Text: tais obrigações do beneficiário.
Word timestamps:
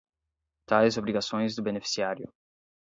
tais 0.65 0.97
obrigações 0.97 1.55
do 1.55 1.61
beneficiário. 1.61 2.27